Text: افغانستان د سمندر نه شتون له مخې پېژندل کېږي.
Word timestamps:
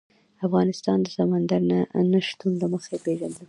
افغانستان 0.45 0.97
د 1.03 1.07
سمندر 1.17 1.61
نه 2.11 2.19
شتون 2.27 2.51
له 2.61 2.67
مخې 2.73 2.95
پېژندل 3.03 3.29
کېږي. 3.35 3.39